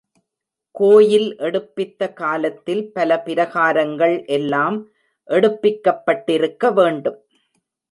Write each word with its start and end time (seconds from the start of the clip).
கோயில் 0.75 1.27
எடுப்பித்த 1.37 2.07
காலத்தில் 2.13 2.91
பல 2.91 3.21
பிராகாரங்கள் 3.25 4.15
எல்லாம் 4.27 4.79
எடுப்பிக்கப்பட்டிருக்க 5.29 6.73
வேண்டும். 6.73 7.19